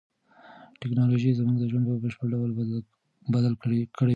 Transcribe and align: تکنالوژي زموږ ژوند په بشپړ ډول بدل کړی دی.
تکنالوژي 0.81 1.31
زموږ 1.39 1.57
ژوند 1.71 1.85
په 1.89 1.95
بشپړ 2.03 2.27
ډول 2.33 2.51
بدل 3.33 3.53
کړی 3.61 3.77
دی. 3.81 3.85